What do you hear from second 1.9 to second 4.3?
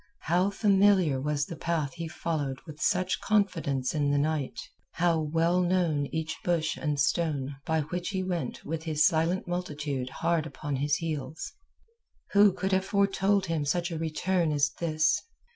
he followed with such confidence in the